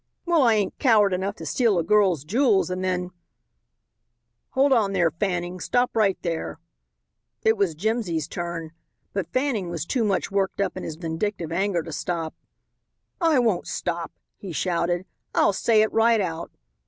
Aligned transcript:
"Well, 0.25 0.41
I 0.41 0.55
ain't 0.55 0.79
coward 0.79 1.13
enough 1.13 1.35
to 1.35 1.45
steal 1.45 1.77
a 1.77 1.83
girl's 1.83 2.23
jewels 2.23 2.71
and 2.71 2.83
then" 2.83 3.11
"Hold 4.55 4.73
on 4.73 4.93
there, 4.93 5.11
Fanning. 5.11 5.59
Stop 5.59 5.95
right 5.95 6.17
there." 6.23 6.57
It 7.43 7.55
was 7.55 7.75
Jimsy's 7.75 8.27
turn. 8.27 8.71
But 9.13 9.31
Fanning 9.31 9.69
was 9.69 9.85
too 9.85 10.03
much 10.03 10.31
worked 10.31 10.59
up 10.59 10.75
in 10.75 10.81
his 10.81 10.95
vindictive 10.95 11.51
anger 11.51 11.83
to 11.83 11.91
stop. 11.91 12.33
"I 13.21 13.37
won't 13.37 13.67
stop," 13.67 14.11
he 14.37 14.51
shouted. 14.51 15.05
"I'll 15.35 15.53
say 15.53 15.83
it 15.83 15.93
right 15.93 16.19
out. 16.19 16.49